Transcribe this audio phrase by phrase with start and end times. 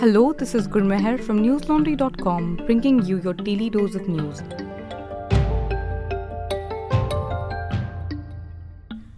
[0.00, 4.38] Hello, this is Gurmehar from newslaundry.com bringing you your daily dose of news.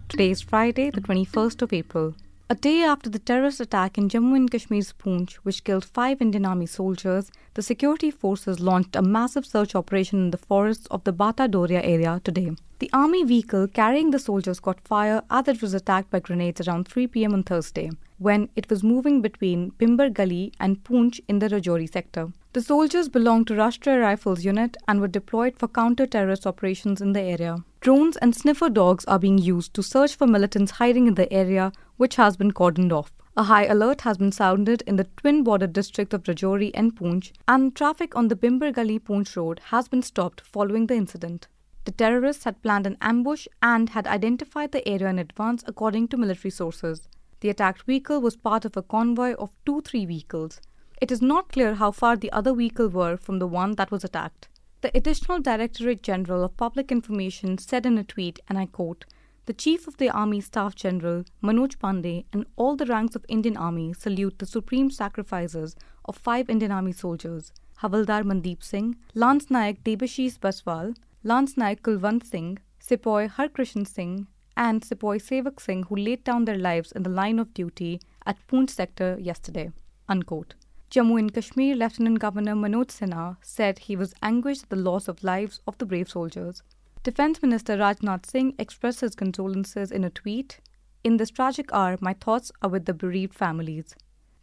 [0.09, 2.15] Today is Friday, the 21st of April.
[2.49, 6.45] A day after the terrorist attack in Jammu and Kashmir's Poonch, which killed five Indian
[6.45, 11.13] Army soldiers, the security forces launched a massive search operation in the forests of the
[11.13, 12.57] Bhata Dhurian area today.
[12.79, 16.89] The army vehicle carrying the soldiers caught fire as it was attacked by grenades around
[16.89, 17.89] 3 pm on Thursday,
[18.23, 22.31] when it was moving between Bhimber Gali and Poonch in the Rajouri sector.
[22.53, 27.13] The soldiers belonged to Rashtriya Rifles Unit and were deployed for counter terrorist operations in
[27.13, 27.57] the area.
[27.81, 31.71] Drones and sniffer dogs are being used to search for militants hiding in the area,
[31.97, 33.11] which has been cordoned off.
[33.35, 37.31] A high alert has been sounded in the twin border district of Rajouri and Poonch,
[37.47, 41.47] and traffic on the Bhimber Gali Poonch road has been stopped following the incident.
[41.85, 46.17] The terrorists had planned an ambush and had identified the area in advance, according to
[46.17, 47.09] military sources.
[47.43, 50.61] The attacked vehicle was part of a convoy of two three vehicles.
[51.01, 54.05] It is not clear how far the other vehicle were from the one that was
[54.05, 54.47] attacked.
[54.79, 59.03] The Additional Directorate General of Public Information said in a tweet, and I quote,
[59.45, 63.57] the Chief of the Army Staff General, Manoj Pandey, and all the ranks of Indian
[63.57, 69.83] Army salute the supreme sacrifices of five Indian Army soldiers, Havaldar Mandeep Singh, Lance Naik
[69.83, 76.23] Debashish Baswal, Lance Naik Kulwant Singh, Sepoy Harkrishan Singh, and Sepoy Sevak Singh, who laid
[76.23, 79.71] down their lives in the line of duty at Poonch sector yesterday.
[80.07, 80.55] Unquote.
[80.91, 85.23] Jammu and Kashmir Lieutenant Governor Manoj Sinha said he was anguished at the loss of
[85.23, 86.61] lives of the brave soldiers.
[87.01, 90.59] Defense Minister Rajnath Singh expressed his condolences in a tweet.
[91.03, 93.95] In this tragic hour, my thoughts are with the bereaved families.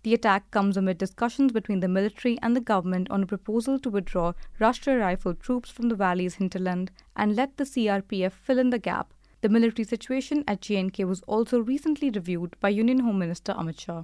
[0.02, 3.90] The attack comes amid discussions between the military and the government on a proposal to
[3.90, 8.78] withdraw Rashtriya Rifle troops from the valley's hinterland and let the CRPF fill in the
[8.78, 9.12] gap.
[9.42, 14.02] The military situation at J&K was also recently reviewed by Union Home Minister Amit Shah.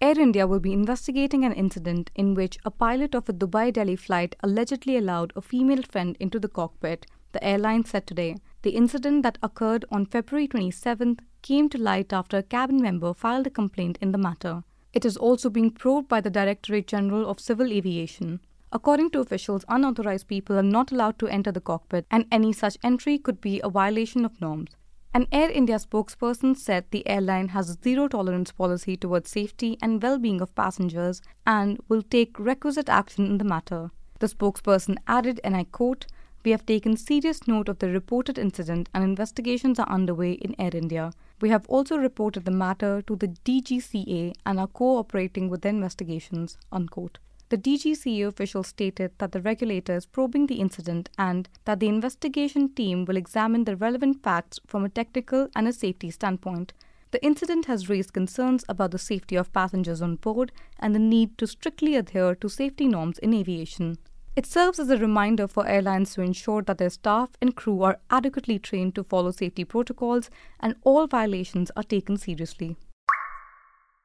[0.00, 3.94] Air India will be investigating an incident in which a pilot of a Dubai Delhi
[3.94, 8.36] flight allegedly allowed a female friend into the cockpit, the airline said today.
[8.62, 13.46] The incident that occurred on February 27th came to light after a cabin member filed
[13.46, 14.64] a complaint in the matter.
[14.92, 18.40] It is also being probed by the Directorate General of Civil Aviation.
[18.72, 22.78] According to officials, unauthorized people are not allowed to enter the cockpit, and any such
[22.84, 24.70] entry could be a violation of norms.
[25.12, 30.00] An Air India spokesperson said the airline has a zero tolerance policy towards safety and
[30.00, 33.90] well being of passengers and will take requisite action in the matter.
[34.20, 36.06] The spokesperson added, and I quote,
[36.44, 40.70] we have taken serious note of the reported incident and investigations are underway in Air
[40.74, 41.12] India.
[41.40, 46.56] We have also reported the matter to the DGCA and are cooperating with the investigations.
[46.70, 47.18] Unquote.
[47.50, 52.68] The DGCA official stated that the regulator is probing the incident and that the investigation
[52.68, 56.72] team will examine the relevant facts from a technical and a safety standpoint.
[57.10, 61.36] The incident has raised concerns about the safety of passengers on board and the need
[61.38, 63.98] to strictly adhere to safety norms in aviation.
[64.36, 67.98] It serves as a reminder for airlines to ensure that their staff and crew are
[68.10, 70.30] adequately trained to follow safety protocols
[70.60, 72.76] and all violations are taken seriously.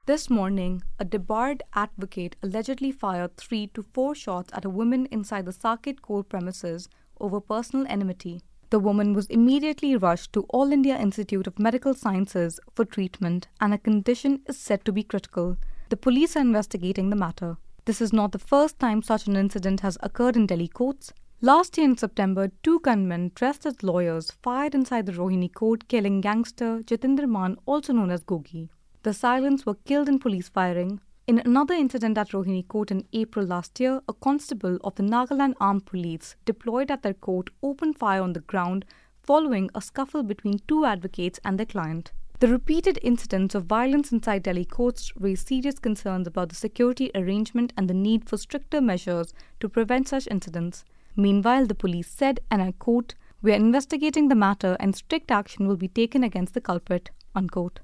[0.08, 5.46] This morning, a debarred advocate allegedly fired three to four shots at a woman inside
[5.46, 6.88] the Saket court premises
[7.20, 8.44] over personal enmity.
[8.70, 13.74] The woman was immediately rushed to All India Institute of Medical Sciences for treatment, and
[13.74, 15.58] her condition is said to be critical.
[15.90, 17.58] The police are investigating the matter.
[17.86, 21.14] This is not the first time such an incident has occurred in Delhi courts.
[21.42, 26.22] Last year in September, two gunmen dressed as lawyers fired inside the Rohini court, killing
[26.22, 28.70] gangster Jitender Mann, also known as Gogi.
[29.06, 31.00] The Silents were killed in police firing.
[31.28, 35.54] In another incident at Rohini Court in April last year, a constable of the Nagaland
[35.60, 38.84] Armed Police deployed at their court opened fire on the ground
[39.22, 42.14] following a scuffle between two advocates and their client.
[42.40, 47.74] The repeated incidents of violence inside Delhi courts raise serious concerns about the security arrangement
[47.78, 50.84] and the need for stricter measures to prevent such incidents.
[51.16, 53.14] Meanwhile, the police said, and I quote,
[53.44, 57.12] We are investigating the matter and strict action will be taken against the culprit.
[57.36, 57.82] Unquote.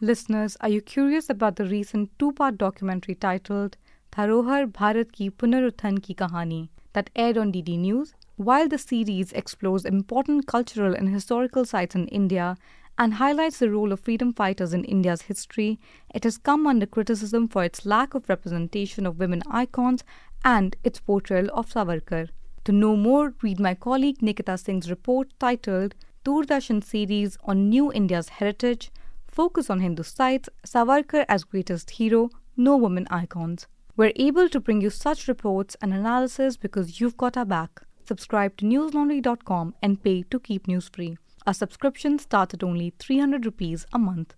[0.00, 3.76] Listeners, are you curious about the recent two part documentary titled
[4.12, 8.14] Dharohar Bharat Ki Punarutthan Ki Kahani that aired on DD News?
[8.36, 12.56] While the series explores important cultural and historical sites in India
[12.96, 15.80] and highlights the role of freedom fighters in India's history,
[16.14, 20.04] it has come under criticism for its lack of representation of women icons
[20.44, 22.28] and its portrayal of Savarkar.
[22.66, 28.28] To know more, read my colleague Nikita Singh's report titled Doordarshan series on New India's
[28.28, 28.92] Heritage
[29.38, 33.68] Focus on Hindu sites, Savarkar as greatest hero, no women icons.
[33.96, 37.82] We're able to bring you such reports and analysis because you've got our back.
[38.04, 41.18] Subscribe to newslaundry.com and pay to keep news free.
[41.46, 44.34] Our subscription starts at only 300 rupees a month.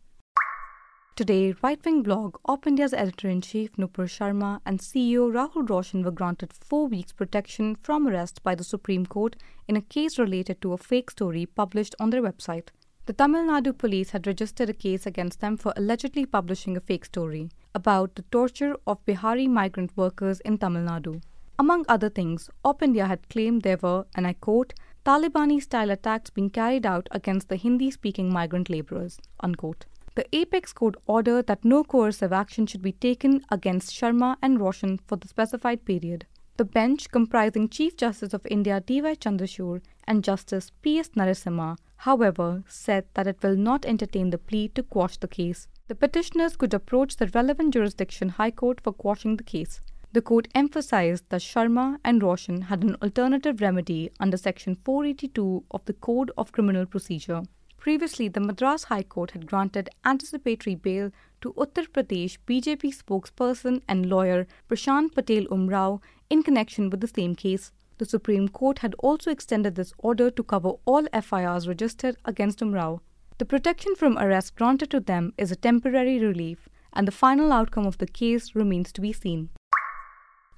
[1.16, 6.10] Today, right wing blog OpIndia's editor in chief Nupur Sharma and CEO Rahul Roshan were
[6.10, 9.36] granted four weeks protection from arrest by the Supreme Court
[9.66, 12.68] in a case related to a fake story published on their website.
[13.06, 17.06] The Tamil Nadu police had registered a case against them for allegedly publishing a fake
[17.06, 21.20] story about the torture of Bihari migrant workers in Tamil Nadu.
[21.58, 24.74] Among other things, OpIndia had claimed there were, and I quote,
[25.04, 29.18] Talibani style attacks being carried out against the Hindi speaking migrant labourers.
[29.40, 29.86] Unquote.
[30.14, 34.98] The Apex Court ordered that no coercive action should be taken against Sharma and Roshan
[35.06, 36.26] for the specified period.
[36.60, 39.14] The bench, comprising Chief Justice of India D.Y.
[39.14, 41.08] Chandrachud and Justice P.S.
[41.16, 45.68] Narasimha, however, said that it will not entertain the plea to quash the case.
[45.88, 49.80] The petitioners could approach the relevant jurisdiction High Court for quashing the case.
[50.12, 55.82] The court emphasized that Sharma and Roshan had an alternative remedy under Section 482 of
[55.86, 57.42] the Code of Criminal Procedure.
[57.80, 61.10] Previously, the Madras High Court had granted anticipatory bail
[61.40, 67.34] to Uttar Pradesh BJP spokesperson and lawyer Prashant Patel Umrao in connection with the same
[67.34, 67.72] case.
[67.96, 73.00] The Supreme Court had also extended this order to cover all FIRs registered against Umrao.
[73.38, 77.86] The protection from arrest granted to them is a temporary relief, and the final outcome
[77.86, 79.48] of the case remains to be seen.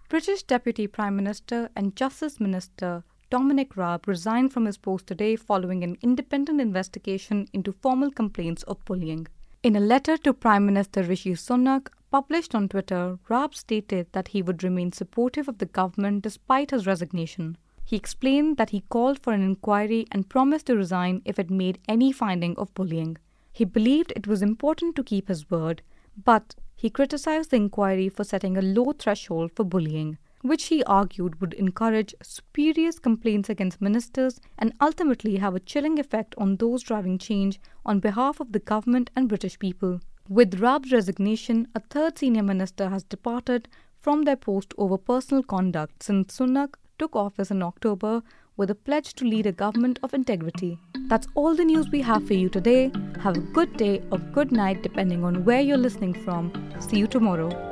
[0.08, 5.82] British Deputy Prime Minister and Justice Minister Dominic Raab resigned from his post today following
[5.82, 9.26] an independent investigation into formal complaints of bullying.
[9.62, 14.42] In a letter to Prime Minister Rishi Sunak, published on Twitter, Raab stated that he
[14.42, 17.56] would remain supportive of the government despite his resignation.
[17.86, 21.78] He explained that he called for an inquiry and promised to resign if it made
[21.88, 23.16] any finding of bullying.
[23.50, 25.80] He believed it was important to keep his word,
[26.22, 31.40] but he criticized the inquiry for setting a low threshold for bullying, which he argued
[31.40, 37.18] would encourage spurious complaints against ministers and ultimately have a chilling effect on those driving
[37.18, 40.00] change on behalf of the government and British people.
[40.28, 46.02] With Raab's resignation, a third senior minister has departed from their post over personal conduct
[46.02, 48.22] since Sunak took office in October
[48.56, 50.78] with a pledge to lead a government of integrity.
[51.08, 52.92] That's all the news we have for you today.
[53.20, 56.52] Have a good day or good night, depending on where you're listening from.
[56.80, 57.71] See you tomorrow.